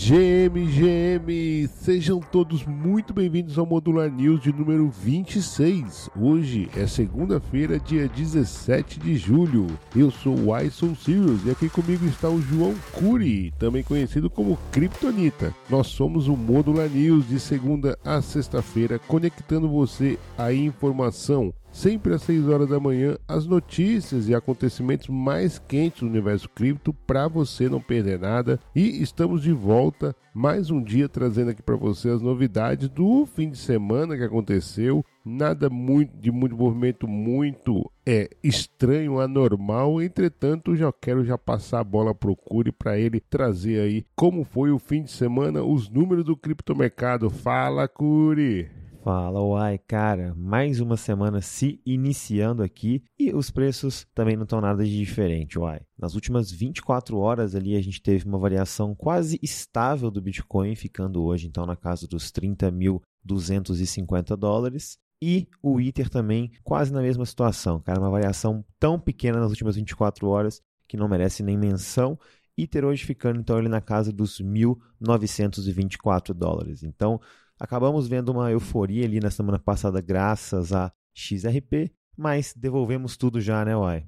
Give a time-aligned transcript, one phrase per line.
[0.00, 6.08] GM, GM, sejam todos muito bem-vindos ao Modular News de número 26.
[6.16, 9.66] Hoje é segunda-feira, dia 17 de julho.
[9.96, 14.56] Eu sou o Ison Sirius e aqui comigo está o João Curi, também conhecido como
[14.70, 15.52] Kryptonita.
[15.68, 22.22] Nós somos o Modular News de segunda a sexta-feira, conectando você à informação sempre às
[22.22, 27.68] 6 horas da manhã, as notícias e acontecimentos mais quentes do universo cripto para você
[27.68, 28.58] não perder nada.
[28.74, 33.50] E estamos de volta mais um dia trazendo aqui para você as novidades do fim
[33.50, 35.04] de semana que aconteceu.
[35.24, 40.02] Nada muito de muito movimento muito é estranho, anormal.
[40.02, 44.72] Entretanto, já quero já passar a bola pro Curi para ele trazer aí como foi
[44.72, 47.30] o fim de semana, os números do criptomercado.
[47.30, 48.68] Fala, Curi.
[49.08, 54.60] Fala, uai, cara, mais uma semana se iniciando aqui e os preços também não estão
[54.60, 55.80] nada de diferente, uai.
[55.98, 61.24] Nas últimas 24 horas ali a gente teve uma variação quase estável do Bitcoin, ficando
[61.24, 64.98] hoje então na casa dos 30.250 dólares.
[65.22, 69.76] E o Ether também quase na mesma situação, cara, uma variação tão pequena nas últimas
[69.76, 72.18] 24 horas que não merece nem menção.
[72.58, 76.82] Ether hoje ficando então ele na casa dos 1.924 dólares.
[76.82, 77.18] Então,
[77.58, 83.64] Acabamos vendo uma euforia ali na semana passada, graças a XRP, mas devolvemos tudo já,
[83.64, 84.06] né, Uai?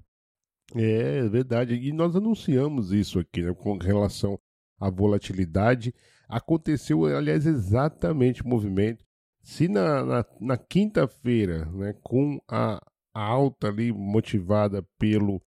[0.74, 1.74] É, é verdade.
[1.74, 4.38] E nós anunciamos isso aqui, né, com relação
[4.78, 5.92] à volatilidade.
[6.28, 9.04] Aconteceu, aliás, exatamente o movimento.
[9.42, 12.80] Se na, na, na quinta-feira, né, com a,
[13.12, 15.42] alta ali motivada pelo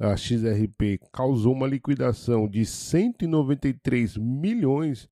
[0.00, 5.08] a XRP, causou uma liquidação de 193 milhões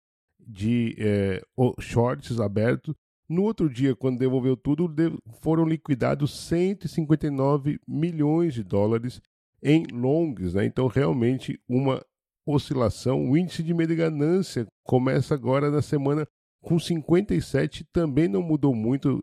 [0.46, 1.42] de é,
[1.80, 2.94] shorts abertos.
[3.28, 4.88] No outro dia, quando devolveu tudo,
[5.40, 9.20] foram liquidados 159 milhões de dólares
[9.62, 10.54] em longs.
[10.54, 10.64] Né?
[10.64, 12.00] Então, realmente, uma
[12.46, 13.28] oscilação.
[13.28, 16.26] O índice de medo e ganância começa agora na semana
[16.62, 19.22] com 57, também não mudou muito.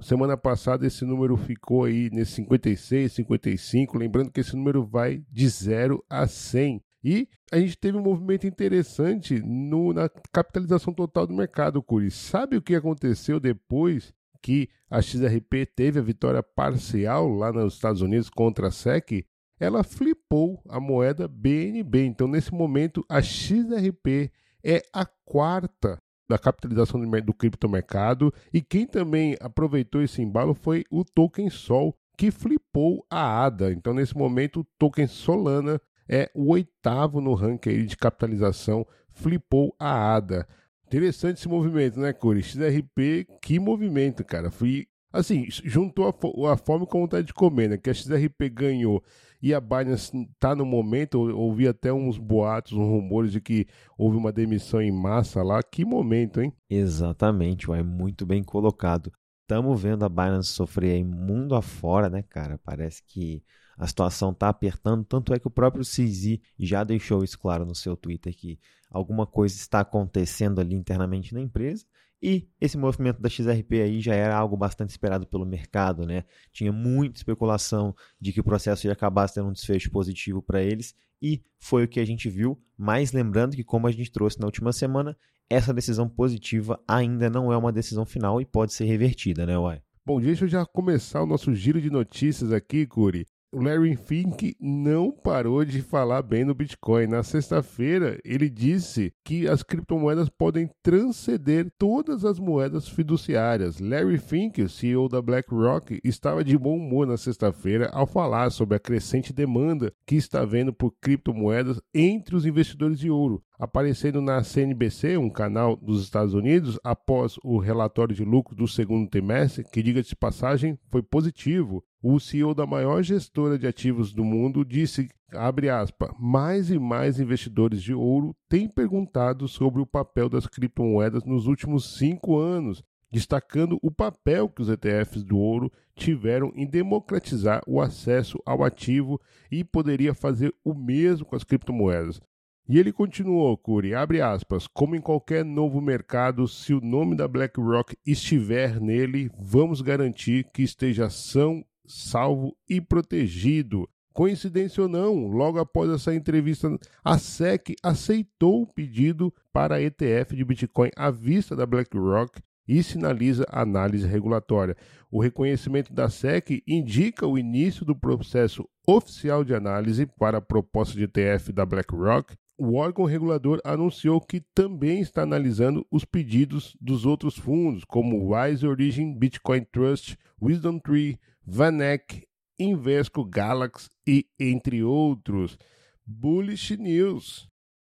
[0.00, 3.96] Semana passada esse número ficou aí nesse 56, 55.
[3.96, 6.80] Lembrando que esse número vai de 0 a 100.
[7.08, 12.10] E a gente teve um movimento interessante no, na capitalização total do mercado, Curi.
[12.10, 14.12] Sabe o que aconteceu depois
[14.42, 19.24] que a XRP teve a vitória parcial lá nos Estados Unidos contra a SEC?
[19.60, 22.06] Ela flipou a moeda BNB.
[22.06, 24.32] Então, nesse momento, a XRP
[24.64, 28.34] é a quarta da capitalização do, do criptomercado.
[28.52, 33.70] E quem também aproveitou esse embalo foi o token Sol, que flipou a ADA.
[33.70, 40.16] Então, nesse momento, o token Solana é o oitavo no ranking de capitalização, flipou a
[40.16, 40.46] ADA.
[40.86, 42.42] Interessante esse movimento, né, Curi?
[42.42, 44.50] XRP, que movimento, cara.
[44.50, 47.76] Fui, assim, juntou a, a fome com a vontade de comer, né?
[47.76, 49.02] Que a XRP ganhou
[49.42, 53.66] e a Binance tá no momento, ouvi até uns boatos, uns rumores de que
[53.96, 55.62] houve uma demissão em massa lá.
[55.62, 56.52] Que momento, hein?
[56.70, 59.12] Exatamente, é muito bem colocado.
[59.42, 62.58] Estamos vendo a Binance sofrer aí mundo afora, né, cara?
[62.64, 63.42] Parece que
[63.76, 67.74] a situação está apertando, tanto é que o próprio CZ já deixou isso claro no
[67.74, 68.58] seu Twitter que
[68.90, 71.84] alguma coisa está acontecendo ali internamente na empresa.
[72.22, 76.24] E esse movimento da XRP aí já era algo bastante esperado pelo mercado, né?
[76.50, 80.94] Tinha muita especulação de que o processo ia acabar tendo um desfecho positivo para eles
[81.20, 82.58] e foi o que a gente viu.
[82.76, 85.14] Mas lembrando que, como a gente trouxe na última semana,
[85.50, 89.82] essa decisão positiva ainda não é uma decisão final e pode ser revertida, né, Uai?
[90.04, 93.26] Bom, deixa eu já começar o nosso giro de notícias aqui, Curi
[93.56, 97.06] o Larry Fink não parou de falar bem no Bitcoin.
[97.06, 103.80] Na sexta-feira, ele disse que as criptomoedas podem transcender todas as moedas fiduciárias.
[103.80, 108.76] Larry Fink, o CEO da BlackRock, estava de bom humor na sexta-feira ao falar sobre
[108.76, 114.42] a crescente demanda que está havendo por criptomoedas entre os investidores de ouro aparecendo na
[114.42, 119.82] CNBC, um canal dos Estados Unidos, após o relatório de lucro do segundo trimestre, que,
[119.82, 121.82] diga-se de passagem, foi positivo.
[122.02, 127.18] O CEO da maior gestora de ativos do mundo disse, abre aspas, mais e mais
[127.18, 133.78] investidores de ouro têm perguntado sobre o papel das criptomoedas nos últimos cinco anos, destacando
[133.82, 139.20] o papel que os ETFs do ouro tiveram em democratizar o acesso ao ativo
[139.50, 142.20] e poderia fazer o mesmo com as criptomoedas.
[142.68, 147.28] E ele continuou, Curi, abre aspas, como em qualquer novo mercado, se o nome da
[147.28, 153.88] BlackRock estiver nele, vamos garantir que esteja são, salvo e protegido.
[154.12, 160.44] Coincidência ou não, logo após essa entrevista, a SEC aceitou o pedido para ETF de
[160.44, 164.76] Bitcoin à vista da BlackRock e sinaliza análise regulatória.
[165.08, 170.96] O reconhecimento da SEC indica o início do processo oficial de análise para a proposta
[170.96, 177.04] de ETF da BlackRock o órgão regulador anunciou que também está analisando os pedidos dos
[177.04, 182.26] outros fundos, como Wise Origin, Bitcoin Trust, Wisdom Tree, Vanek,
[182.58, 185.58] Invesco Galaxy e entre outros.
[186.06, 187.48] Bullish News.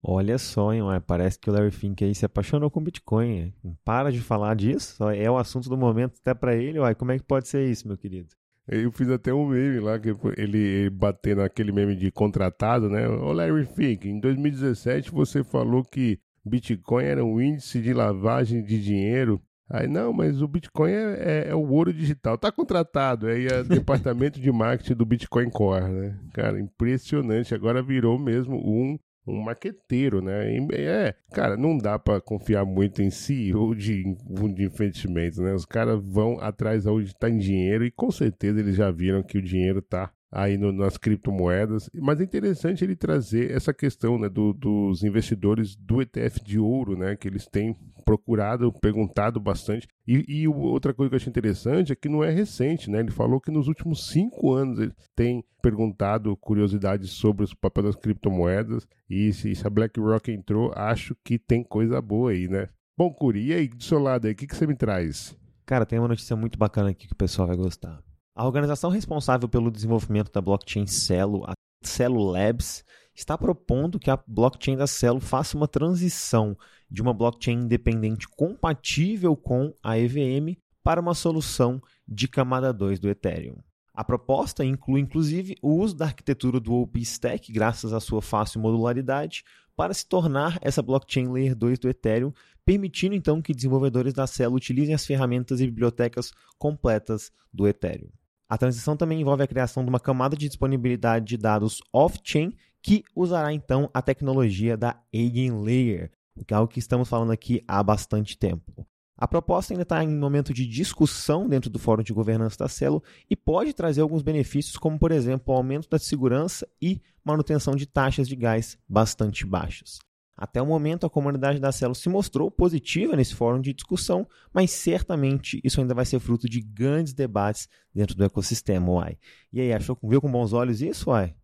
[0.03, 3.53] Olha só, hein, parece que o Larry Fink aí se apaixonou com Bitcoin.
[3.83, 6.79] Para de falar disso, é o assunto do momento até para ele.
[6.79, 8.29] Uai, como é que pode ser isso, meu querido?
[8.67, 13.07] Eu fiz até um meme lá, que ele batendo aquele meme de contratado, né?
[13.07, 18.81] Ô Larry Fink, em 2017 você falou que Bitcoin era um índice de lavagem de
[18.81, 19.41] dinheiro.
[19.69, 22.37] Aí, não, mas o Bitcoin é, é, é o ouro digital.
[22.37, 23.27] Tá contratado.
[23.27, 26.19] Aí é departamento de marketing do Bitcoin Core, né?
[26.33, 27.55] Cara, impressionante.
[27.55, 30.57] Agora virou mesmo um um maqueteiro, né?
[30.73, 35.53] É, cara, não dá para confiar muito em CEO de fundo de investimento, né?
[35.53, 39.37] Os caras vão atrás onde está em dinheiro e com certeza eles já viram que
[39.37, 41.89] o dinheiro tá aí no, nas criptomoedas.
[41.93, 46.97] Mas é interessante ele trazer essa questão né, do, dos investidores do ETF de ouro,
[46.97, 47.15] né?
[47.15, 47.75] Que eles têm
[48.05, 49.87] procurado, perguntado bastante.
[50.07, 52.99] E, e, outra coisa que eu achei interessante é que não é recente, né?
[52.99, 57.95] Ele falou que nos últimos cinco anos ele tem perguntado curiosidades sobre os papéis das
[57.95, 58.87] criptomoedas.
[59.09, 62.69] E se, se a BlackRock entrou, acho que tem coisa boa aí, né?
[62.97, 65.35] Bom, Curi, e aí, do seu lado aí, o que, que você me traz?
[65.65, 68.01] Cara, tem uma notícia muito bacana aqui que o pessoal vai gostar.
[68.33, 71.51] A organização responsável pelo desenvolvimento da blockchain Celo, a
[71.83, 72.81] Celo Labs,
[73.13, 76.57] está propondo que a blockchain da Celo faça uma transição
[76.89, 83.09] de uma blockchain independente compatível com a EVM para uma solução de camada 2 do
[83.09, 83.57] Ethereum.
[83.93, 89.43] A proposta inclui inclusive o uso da arquitetura do OpenStack, graças à sua fácil modularidade,
[89.75, 92.31] para se tornar essa blockchain Layer 2 do Ethereum,
[92.65, 98.09] permitindo então que desenvolvedores da Celo utilizem as ferramentas e bibliotecas completas do Ethereum.
[98.51, 102.53] A transição também envolve a criação de uma camada de disponibilidade de dados off-chain
[102.83, 106.11] que usará então a tecnologia da Eigenlayer,
[106.45, 108.85] que é algo que estamos falando aqui há bastante tempo.
[109.17, 113.01] A proposta ainda está em momento de discussão dentro do Fórum de Governança da Celo
[113.29, 117.85] e pode trazer alguns benefícios, como, por exemplo, o aumento da segurança e manutenção de
[117.85, 119.99] taxas de gás bastante baixas.
[120.35, 124.71] Até o momento, a comunidade da Celo se mostrou positiva nesse fórum de discussão, mas
[124.71, 129.17] certamente isso ainda vai ser fruto de grandes debates dentro do ecossistema, Uai.
[129.51, 131.35] E aí, achou, viu com bons olhos isso, Uai?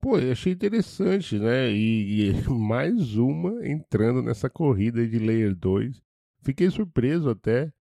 [0.00, 1.70] Pô, eu achei interessante, né?
[1.70, 6.00] E, e, mais uma entrando nessa corrida de Layer 2.
[6.42, 7.72] Fiquei surpreso até,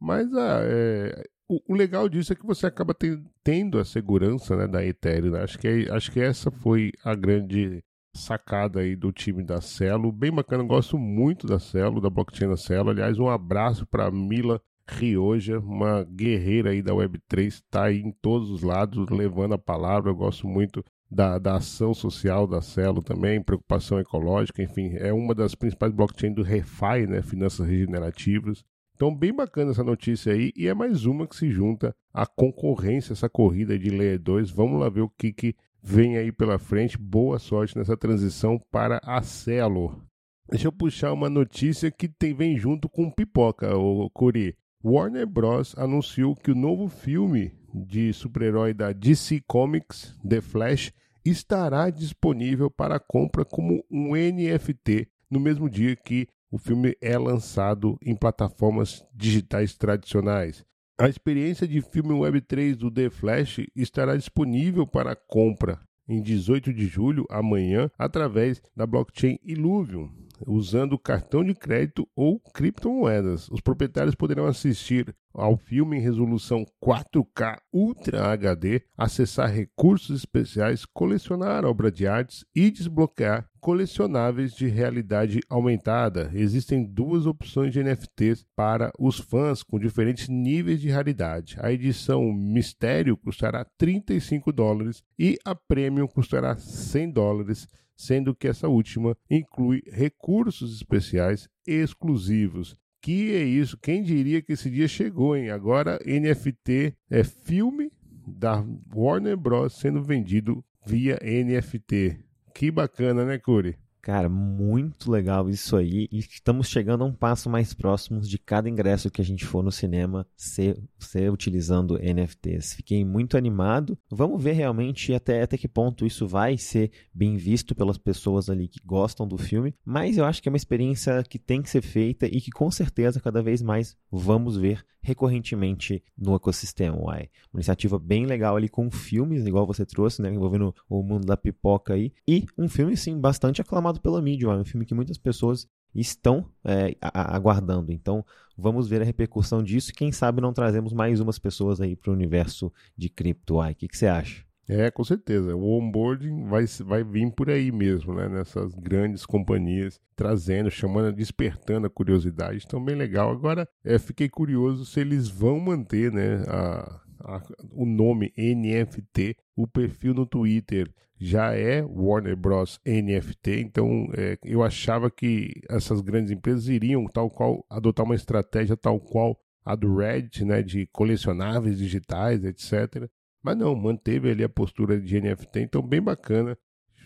[0.00, 2.96] mas ah, é, o, o, legal disso é que você acaba
[3.42, 5.32] tendo a segurança né, da Ethereum.
[5.32, 5.42] Né?
[5.42, 10.10] Acho, que é, acho que essa foi a grande sacada aí do time da Celo.
[10.12, 12.90] Bem bacana, gosto muito da Celo, da blockchain da Celo.
[12.90, 18.50] Aliás, um abraço para Mila Rioja, uma guerreira aí da Web3, está aí em todos
[18.50, 20.10] os lados levando a palavra.
[20.10, 25.34] Eu gosto muito da, da ação social da Celo também, preocupação ecológica, enfim, é uma
[25.34, 28.64] das principais blockchains do ReFi, né, finanças regenerativas.
[28.94, 33.12] Então, bem bacana essa notícia aí, e é mais uma que se junta à concorrência,
[33.12, 34.50] essa corrida de Layer 2.
[34.50, 36.96] Vamos lá ver o que, que vem aí pela frente.
[36.96, 40.02] Boa sorte nessa transição para a Celo.
[40.48, 44.56] Deixa eu puxar uma notícia que tem, vem junto com pipoca, o Curi.
[44.82, 45.74] Warner Bros.
[45.78, 50.92] anunciou que o novo filme de super-herói da DC Comics, The Flash,
[51.24, 57.98] estará disponível para compra como um NFT no mesmo dia que o filme é lançado
[58.02, 60.64] em plataformas digitais tradicionais.
[60.96, 66.86] A experiência de filme Web3 do The Flash estará disponível para compra em 18 de
[66.86, 70.08] julho, amanhã, através da blockchain Illuvium,
[70.46, 73.48] usando cartão de crédito ou criptomoedas.
[73.48, 81.64] Os proprietários poderão assistir ao filme em resolução 4K Ultra HD, acessar recursos especiais, colecionar
[81.64, 86.30] obras de artes e desbloquear colecionáveis de realidade aumentada.
[86.34, 91.56] Existem duas opções de NFTs para os fãs com diferentes níveis de raridade.
[91.58, 98.68] A edição Mistério custará 35 dólares e a Premium custará 100 dólares sendo que essa
[98.68, 102.76] última inclui recursos especiais exclusivos.
[103.00, 103.78] Que é isso?
[103.78, 105.50] Quem diria que esse dia chegou, hein?
[105.50, 107.92] Agora NFT é filme
[108.26, 112.18] da Warner Bros sendo vendido via NFT.
[112.54, 113.76] Que bacana, né, Curi?
[114.04, 116.06] Cara, muito legal isso aí.
[116.12, 119.64] E estamos chegando a um passo mais próximos de cada ingresso que a gente for
[119.64, 122.74] no cinema ser, ser utilizando NFTs.
[122.74, 123.96] Fiquei muito animado.
[124.10, 128.68] Vamos ver realmente até, até que ponto isso vai ser bem visto pelas pessoas ali
[128.68, 129.74] que gostam do filme.
[129.82, 132.70] Mas eu acho que é uma experiência que tem que ser feita e que com
[132.70, 136.96] certeza cada vez mais vamos ver recorrentemente no ecossistema.
[136.96, 137.28] Uai.
[137.52, 140.32] Uma iniciativa bem legal ali com filmes, igual você trouxe, né?
[140.32, 142.12] Envolvendo o mundo da pipoca aí.
[142.26, 146.48] E um filme, sim, bastante aclamado pela mídia, é um filme que muitas pessoas estão
[146.64, 147.92] é, aguardando.
[147.92, 148.24] Então,
[148.56, 149.92] vamos ver a repercussão disso.
[149.92, 153.60] Quem sabe não trazemos mais umas pessoas aí para o universo de cripto.
[153.60, 154.44] O que, que você acha?
[154.68, 155.54] É, com certeza.
[155.54, 158.28] O onboarding vai, vai vir por aí mesmo, né?
[158.28, 162.64] Nessas grandes companhias, trazendo, chamando, despertando a curiosidade.
[162.66, 163.30] Então, bem legal.
[163.30, 166.44] Agora, é, fiquei curioso se eles vão manter, né?
[166.48, 167.42] A, a,
[167.72, 172.80] o nome NFT, o perfil no Twitter já é Warner Bros.
[172.84, 178.76] NFT, então é, eu achava que essas grandes empresas iriam tal qual adotar uma estratégia
[178.76, 183.08] tal qual a do Reddit, né, de colecionáveis digitais, etc.
[183.44, 186.56] Mas não, manteve ali a postura de NFT, então bem bacana.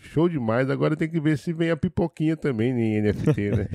[0.01, 0.69] Show demais.
[0.69, 3.67] Agora tem que ver se vem a pipoquinha também em NFT, né?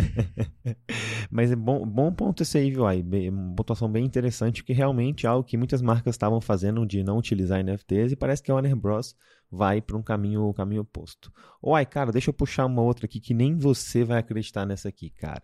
[1.30, 2.87] Mas é bom, bom ponto esse aí, viu?
[2.87, 7.04] Aí, uma pontuação bem interessante, que realmente é algo que muitas marcas estavam fazendo de
[7.04, 9.14] não utilizar NFTs e parece que a Warner Bros.
[9.50, 11.30] vai para um caminho, um caminho oposto.
[11.62, 15.11] Uai, cara, deixa eu puxar uma outra aqui que nem você vai acreditar nessa aqui,
[15.11, 15.42] cara.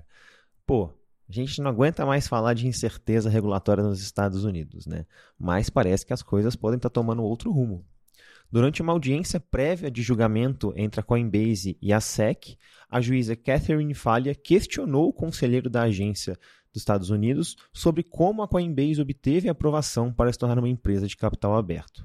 [0.66, 0.90] Pô,
[1.30, 5.06] a gente não aguenta mais falar de incerteza regulatória nos Estados Unidos, né?
[5.38, 7.86] Mas parece que as coisas podem estar tomando outro rumo.
[8.50, 12.58] Durante uma audiência prévia de julgamento entre a Coinbase e a SEC,
[12.88, 16.36] a juíza Catherine Falha questionou o conselheiro da agência
[16.72, 21.16] dos Estados Unidos sobre como a Coinbase obteve aprovação para se tornar uma empresa de
[21.16, 22.04] capital aberto.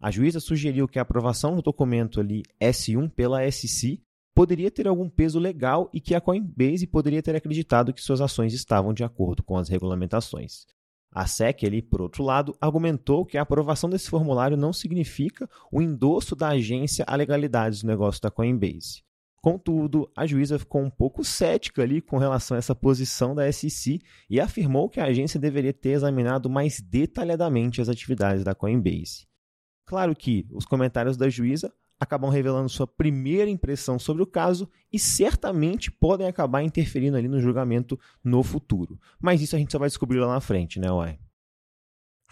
[0.00, 4.00] A juíza sugeriu que a aprovação no documento ali S1 pela SEC
[4.34, 8.54] poderia ter algum peso legal e que a Coinbase poderia ter acreditado que suas ações
[8.54, 10.66] estavam de acordo com as regulamentações.
[11.12, 15.82] A SEC, ali, por outro lado, argumentou que a aprovação desse formulário não significa o
[15.82, 19.02] endosso da agência à legalidade do negócio da Coinbase.
[19.42, 24.00] Contudo, a juíza ficou um pouco cética ali com relação a essa posição da SEC
[24.28, 29.26] e afirmou que a agência deveria ter examinado mais detalhadamente as atividades da Coinbase.
[29.86, 34.98] Claro que os comentários da juíza acabam revelando sua primeira impressão sobre o caso e
[34.98, 38.98] certamente podem acabar interferindo ali no julgamento no futuro.
[39.20, 41.18] Mas isso a gente só vai descobrir lá na frente, né, Uai?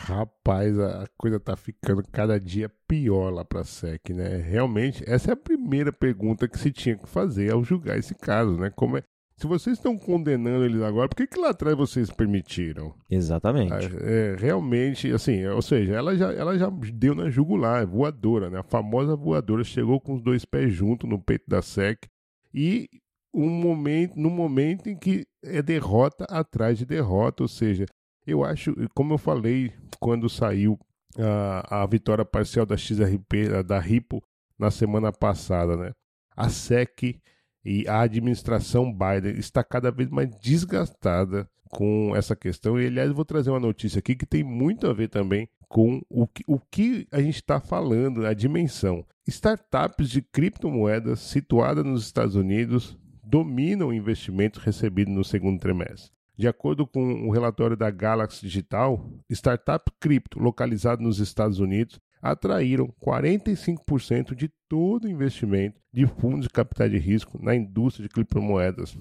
[0.01, 4.37] Rapaz, a coisa tá ficando cada dia pior lá pra SEC, né?
[4.37, 8.57] Realmente, essa é a primeira pergunta que se tinha que fazer ao julgar esse caso,
[8.57, 8.71] né?
[8.71, 9.03] Como é,
[9.39, 12.93] se vocês estão condenando eles agora, por que, que lá atrás vocês permitiram?
[13.09, 13.73] Exatamente.
[13.73, 18.59] É, é, realmente, assim, ou seja, ela já, ela já deu na jugular, voadora, né?
[18.59, 22.09] A famosa voadora chegou com os dois pés juntos no peito da SEC
[22.53, 22.89] e
[23.33, 27.87] um momento, no momento em que é derrota atrás de derrota, ou seja,
[28.27, 30.77] eu acho, como eu falei quando saiu
[31.17, 34.21] a, a vitória parcial da XRP, da Ripple,
[34.59, 35.93] na semana passada, né?
[36.37, 37.21] A SEC
[37.69, 42.81] e a administração Biden está cada vez mais desgastada com essa questão.
[42.81, 46.27] E, aliás, vou trazer uma notícia aqui que tem muito a ver também com o
[46.27, 49.05] que, o que a gente está falando, a dimensão.
[49.27, 56.11] Startups de criptomoedas situadas nos Estados Unidos dominam o investimento recebido no segundo trimestre.
[56.39, 62.93] De acordo com o relatório da Galaxy Digital, startup cripto localizado nos Estados Unidos atraíram
[63.01, 68.97] 45% de todo o investimento de fundos de capital de risco na indústria de criptomoedas,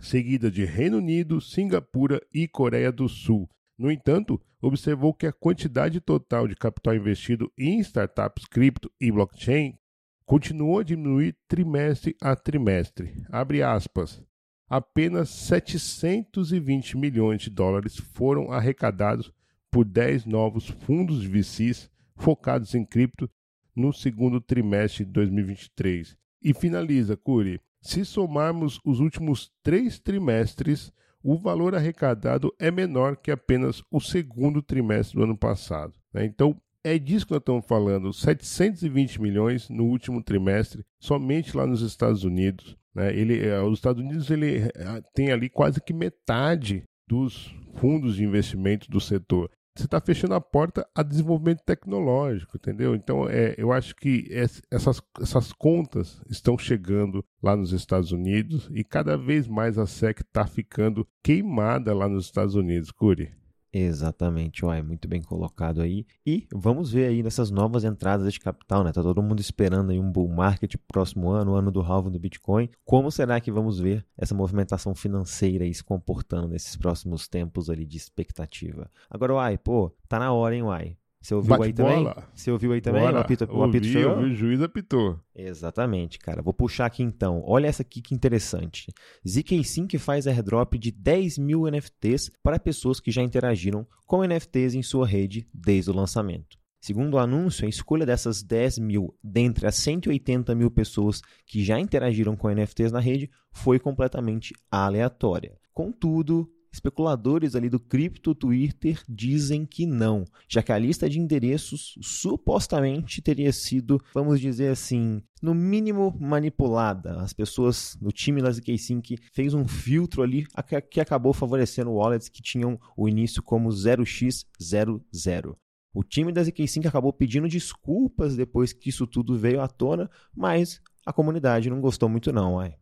[0.00, 3.48] seguida de Reino Unido, Singapura e Coreia do Sul.
[3.78, 9.78] No entanto, observou que a quantidade total de capital investido em startups cripto e blockchain
[10.24, 13.24] continuou a diminuir trimestre a trimestre.
[13.30, 14.22] Abre aspas.
[14.68, 19.32] Apenas 720 milhões de dólares foram arrecadados
[19.70, 23.28] por 10 novos fundos de VCs focados em cripto
[23.74, 26.16] no segundo trimestre de 2023.
[26.42, 27.60] E finaliza, Curi.
[27.80, 34.62] Se somarmos os últimos três trimestres, o valor arrecadado é menor que apenas o segundo
[34.62, 35.94] trimestre do ano passado.
[36.12, 36.24] Né?
[36.26, 41.82] Então, é disso que nós estamos falando: 720 milhões no último trimestre, somente lá nos
[41.82, 42.76] Estados Unidos.
[42.94, 43.14] Né?
[43.16, 48.24] Ele, eh, os Estados Unidos ele eh, tem ali quase que metade dos fundos de
[48.24, 52.94] investimento do setor você está fechando a porta a desenvolvimento tecnológico, entendeu?
[52.94, 58.82] Então, é, eu acho que essas, essas contas estão chegando lá nos Estados Unidos e
[58.84, 63.32] cada vez mais a SEC está ficando queimada lá nos Estados Unidos, Curi.
[63.72, 66.04] Exatamente, uai, muito bem colocado aí.
[66.26, 68.90] E vamos ver aí nessas novas entradas de capital, né?
[68.92, 72.18] Tá todo mundo esperando aí um bull market próximo ano, o ano do halving do
[72.18, 72.68] Bitcoin.
[72.84, 77.86] Como será que vamos ver essa movimentação financeira aí se comportando nesses próximos tempos ali
[77.86, 78.90] de expectativa?
[79.08, 80.96] Agora, uai, pô, tá na hora, hein, uai.
[81.22, 82.14] Você ouviu Bate aí bola.
[82.14, 82.28] também?
[82.34, 83.02] Você ouviu aí também?
[83.02, 83.18] Bora.
[83.18, 84.16] O apito, o ouvi, apito chegou?
[84.16, 85.20] ouvi, o juiz apitou.
[85.34, 86.40] Exatamente, cara.
[86.40, 87.42] Vou puxar aqui então.
[87.44, 88.90] Olha essa aqui que interessante.
[89.28, 94.74] ZK Sync faz airdrop de 10 mil NFTs para pessoas que já interagiram com NFTs
[94.74, 96.58] em sua rede desde o lançamento.
[96.80, 101.78] Segundo o anúncio, a escolha dessas 10 mil dentre as 180 mil pessoas que já
[101.78, 105.58] interagiram com NFTs na rede foi completamente aleatória.
[105.74, 111.98] Contudo, especuladores ali do cripto Twitter dizem que não, já que a lista de endereços
[112.00, 117.20] supostamente teria sido, vamos dizer assim, no mínimo manipulada.
[117.20, 120.46] As pessoas no time da ZK fez um filtro ali
[120.90, 125.56] que acabou favorecendo wallets que tinham o início como 0x00.
[125.92, 130.80] O time da ZK5 acabou pedindo desculpas depois que isso tudo veio à tona, mas
[131.04, 132.76] a comunidade não gostou muito não, uai.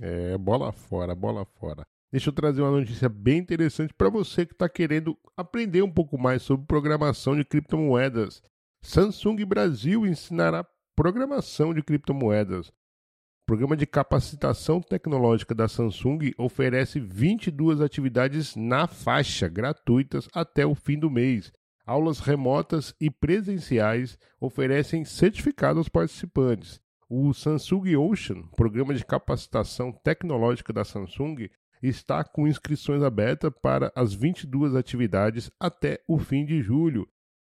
[0.00, 1.84] É, bola fora, bola fora.
[2.14, 6.16] Deixa eu trazer uma notícia bem interessante para você que está querendo aprender um pouco
[6.16, 8.40] mais sobre programação de criptomoedas.
[8.80, 12.68] Samsung Brasil ensinará programação de criptomoedas.
[12.68, 20.76] O programa de capacitação tecnológica da Samsung oferece 22 atividades na faixa gratuitas até o
[20.76, 21.52] fim do mês
[21.84, 26.80] aulas remotas e presenciais oferecem certificado aos participantes.
[27.08, 31.48] O Samsung Ocean, programa de capacitação tecnológica da Samsung,
[31.88, 37.08] está com inscrições abertas para as 22 atividades até o fim de julho.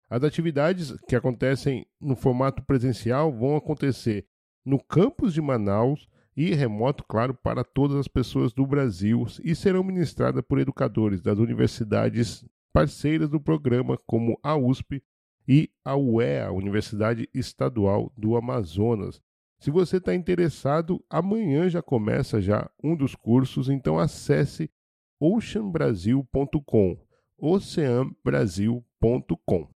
[0.10, 4.26] As atividades que acontecem no formato presencial vão acontecer
[4.66, 9.84] no campus de Manaus e remoto, claro, para todas as pessoas do Brasil e serão
[9.84, 15.04] ministradas por educadores das universidades parceiras do programa, como a USP
[15.48, 19.22] e a UEA, Universidade Estadual do Amazonas.
[19.62, 24.72] Se você está interessado, amanhã já começa já um dos cursos, então acesse
[25.20, 26.98] oceanbrasil.com,
[27.38, 29.70] oceanbrasil.com.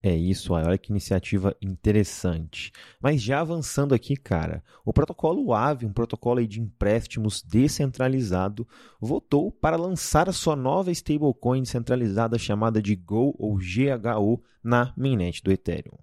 [0.00, 2.70] É isso, olha que iniciativa interessante.
[3.02, 8.68] Mas já avançando aqui, cara, o protocolo AVE, um protocolo de empréstimos descentralizado,
[9.00, 15.42] votou para lançar a sua nova stablecoin descentralizada chamada de GO ou GHO na mainnet
[15.42, 15.98] do Ethereum.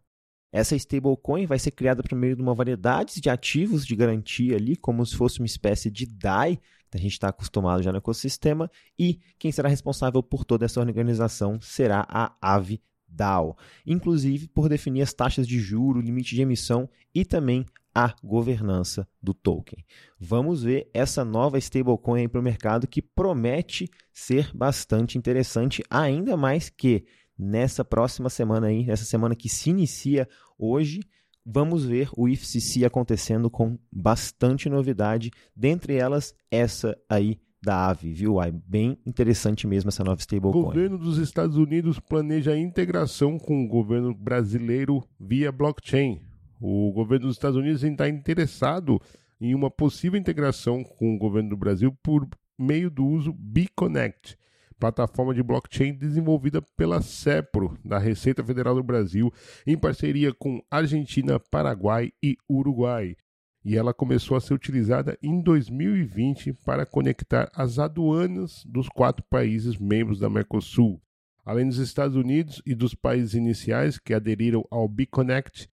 [0.51, 4.75] Essa stablecoin vai ser criada por meio de uma variedade de ativos de garantia ali,
[4.75, 8.69] como se fosse uma espécie de DAI, que a gente está acostumado já no ecossistema,
[8.99, 15.01] e quem será responsável por toda essa organização será a AVE DAO, inclusive por definir
[15.01, 19.83] as taxas de juro, limite de emissão e também a governança do token.
[20.17, 26.69] Vamos ver essa nova stablecoin para o mercado que promete ser bastante interessante, ainda mais
[26.69, 27.05] que
[27.41, 30.99] nessa próxima semana aí, nessa semana que se inicia hoje,
[31.43, 38.41] vamos ver o IFCC acontecendo com bastante novidade, dentre elas essa aí da AVE, viu?
[38.41, 40.61] É bem interessante mesmo essa nova stablecoin.
[40.61, 46.21] O governo dos Estados Unidos planeja a integração com o governo brasileiro via blockchain.
[46.59, 48.99] O governo dos Estados Unidos está interessado
[49.39, 52.27] em uma possível integração com o governo do Brasil por
[52.57, 54.37] meio do uso BeConnect,
[54.81, 59.31] plataforma de blockchain desenvolvida pela CEPRO, da Receita Federal do Brasil,
[59.65, 63.15] em parceria com Argentina, Paraguai e Uruguai
[63.63, 69.77] e ela começou a ser utilizada em 2020 para conectar as aduanas dos quatro países
[69.77, 70.99] membros da Mercosul.
[71.45, 75.69] Além dos Estados Unidos e dos países iniciais que aderiram ao BeConnect,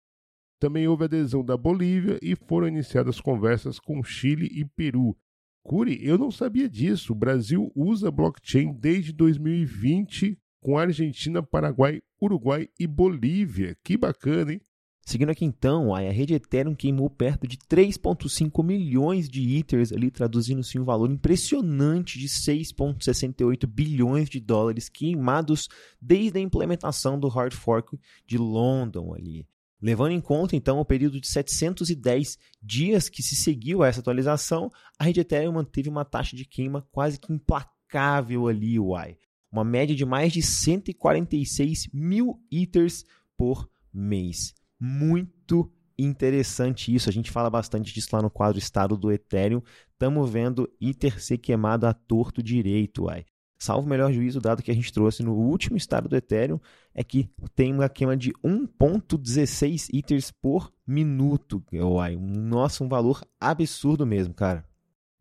[0.61, 5.16] também houve adesão da Bolívia e foram iniciadas conversas com Chile e Peru.
[5.62, 7.12] Curi, eu não sabia disso.
[7.12, 13.77] O Brasil usa blockchain desde 2020 com Argentina, Paraguai, Uruguai e Bolívia.
[13.85, 14.61] Que bacana, hein?
[15.09, 20.79] Seguindo aqui então, a rede Ethereum queimou perto de 3,5 milhões de Ethers, ali traduzindo-se
[20.79, 25.66] um valor impressionante de 6,68 bilhões de dólares queimados
[25.99, 29.47] desde a implementação do hard fork de London ali.
[29.81, 34.71] Levando em conta então o período de 710 dias que se seguiu a essa atualização,
[34.99, 39.17] a rede Ethereum manteve uma taxa de queima quase que implacável ali, uai.
[39.51, 43.05] Uma média de mais de 146 mil Ethers
[43.37, 47.09] por mês muito interessante isso.
[47.09, 49.62] A gente fala bastante disso lá no quadro Estado do Ethereum.
[49.93, 53.25] Estamos vendo Ether ser queimado a torto direito, uai.
[53.59, 56.61] Salvo o melhor juízo, dado que a gente trouxe no último estado do Ethereum,
[56.94, 61.62] é que tem uma queima de 1.16 Ethers por minuto.
[61.73, 64.64] Uai, nossa, um valor absurdo mesmo, cara.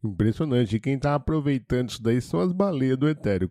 [0.04, 0.76] Impressionante.
[0.76, 3.50] E quem está aproveitando isso daí são as baleias do Ethereum.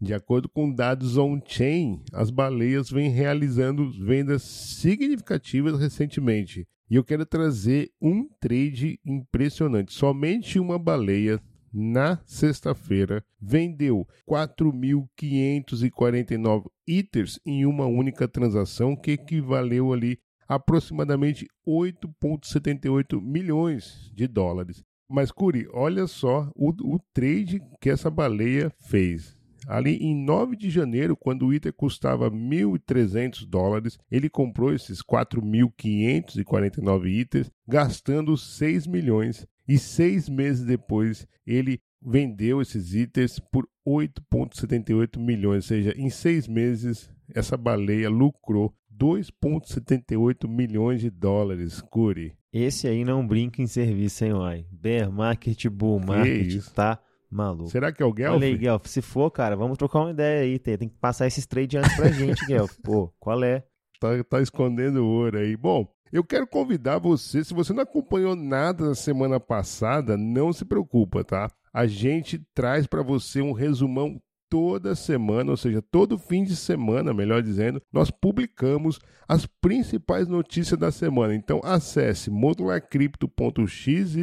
[0.00, 6.68] De acordo com dados on-chain, as baleias vêm realizando vendas significativas recentemente.
[6.90, 9.92] E eu quero trazer um trade impressionante.
[9.92, 20.18] Somente uma baleia na sexta-feira vendeu 4.549 Ethers em uma única transação, que equivaleu ali
[20.46, 24.82] aproximadamente 8,78 milhões de dólares.
[25.10, 30.70] Mas, Curi, olha só o, o trade que essa baleia fez Ali em 9 de
[30.70, 39.46] janeiro, quando o Ether custava 1.300 dólares, ele comprou esses 4.549 Ethers, gastando 6 milhões.
[39.68, 45.64] E seis meses depois, ele vendeu esses itens por 8,78 milhões.
[45.64, 52.36] Ou seja, em seis meses, essa baleia lucrou 2,78 milhões de dólares, Curi.
[52.52, 54.66] Esse aí não brinca em serviço, hein, uai?
[54.72, 56.98] Bear Market, Bull Market, tá
[57.30, 57.70] maluco.
[57.70, 58.36] Será que é o Guelph?
[58.36, 60.58] Olha aí, Guelph, se for, cara, vamos trocar uma ideia aí.
[60.58, 62.74] Tem, tem que passar esses trade antes pra gente, Guelph.
[62.82, 63.62] Pô, qual é?
[64.00, 65.56] Tá, tá escondendo ouro aí.
[65.56, 70.64] Bom, eu quero convidar você, se você não acompanhou nada na semana passada, não se
[70.64, 71.50] preocupa, tá?
[71.72, 77.12] A gente traz para você um resumão toda semana, ou seja, todo fim de semana,
[77.12, 81.34] melhor dizendo, nós publicamos as principais notícias da semana.
[81.34, 84.16] Então acesse modularcrypto.xyz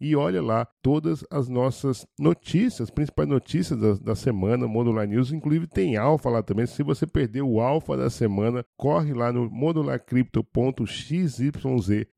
[0.00, 5.30] e olha lá todas as nossas notícias, as principais notícias da, da semana, Modular News,
[5.30, 6.66] inclusive tem alfa lá também.
[6.66, 11.38] Se você perdeu o alfa da semana, corre lá no modularcrypto.xyz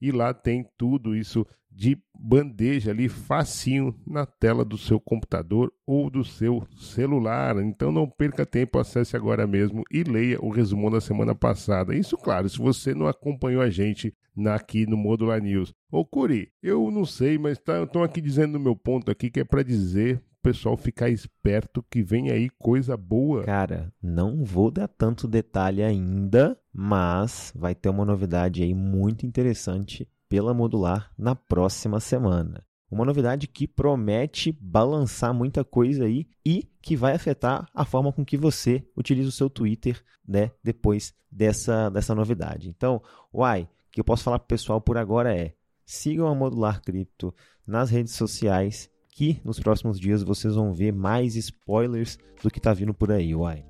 [0.01, 1.45] e lá tem tudo isso
[1.77, 7.63] de bandeja ali facinho na tela do seu computador ou do seu celular.
[7.63, 11.95] Então não perca tempo, acesse agora mesmo e leia o resumo da semana passada.
[11.95, 14.15] Isso, claro, se você não acompanhou a gente
[14.47, 15.75] aqui no Modular News.
[15.91, 19.41] Ô Curi, eu não sei, mas estão tá, aqui dizendo no meu ponto aqui que
[19.41, 23.43] é para dizer pessoal ficar esperto que vem aí coisa boa.
[23.43, 30.09] Cara, não vou dar tanto detalhe ainda, mas vai ter uma novidade aí muito interessante
[30.29, 32.65] pela modular na próxima semana.
[32.91, 38.25] Uma novidade que promete balançar muita coisa aí e que vai afetar a forma com
[38.25, 42.69] que você utiliza o seu Twitter né, depois dessa, dessa novidade.
[42.69, 43.03] Então,
[43.35, 46.81] uai, o que eu posso falar para o pessoal por agora é sigam a Modular
[46.81, 47.35] Cripto
[47.67, 52.73] nas redes sociais que nos próximos dias vocês vão ver mais spoilers do que está
[52.73, 53.65] vindo por aí, uai.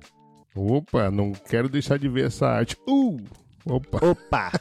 [0.55, 2.75] Opa, não quero deixar de ver essa arte.
[2.87, 3.17] Uh!
[3.65, 3.99] Opa!
[4.05, 4.51] Opa!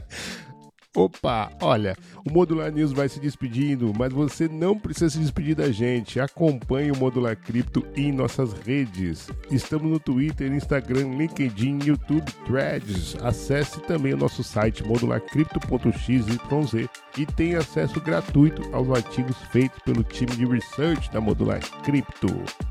[0.96, 5.70] Opa, olha, o Modular News vai se despedindo, mas você não precisa se despedir da
[5.70, 6.18] gente.
[6.18, 9.28] Acompanhe o Modular Cripto em nossas redes.
[9.52, 13.14] Estamos no Twitter, Instagram, LinkedIn, YouTube, Threads.
[13.22, 16.26] Acesse também o nosso site modularcrypto.xyz
[17.16, 22.26] e tenha acesso gratuito aos artigos feitos pelo time de research da Modular Cripto.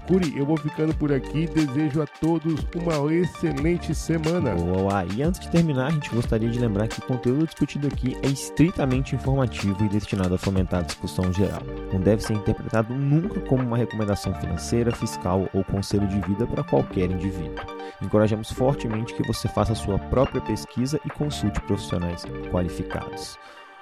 [0.08, 1.48] Curi, eu vou ficando por aqui.
[1.48, 4.56] Desejo a todos uma excelente semana.
[4.56, 8.09] Boa, e antes de terminar, a gente gostaria de lembrar que o conteúdo discutido aqui
[8.24, 11.62] é estritamente informativo e destinado a fomentar a discussão geral.
[11.92, 16.64] Não deve ser interpretado nunca como uma recomendação financeira, fiscal ou conselho de vida para
[16.64, 17.56] qualquer indivíduo.
[18.02, 23.38] Encorajamos fortemente que você faça sua própria pesquisa e consulte profissionais qualificados.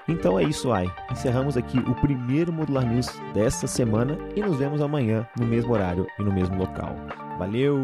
[0.07, 0.87] Então é isso, ai.
[1.11, 6.07] Encerramos aqui o primeiro Modular News desta semana e nos vemos amanhã no mesmo horário
[6.17, 6.95] e no mesmo local.
[7.37, 7.77] Valeu!